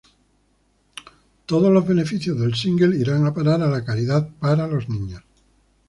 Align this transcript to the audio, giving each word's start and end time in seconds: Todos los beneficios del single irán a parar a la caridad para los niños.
Todos 1.45 1.71
los 1.71 1.85
beneficios 1.87 2.39
del 2.39 2.55
single 2.55 2.97
irán 2.97 3.23
a 3.27 3.33
parar 3.35 3.61
a 3.61 3.67
la 3.69 3.85
caridad 3.85 4.27
para 4.39 4.65
los 4.65 4.89
niños. 4.89 5.21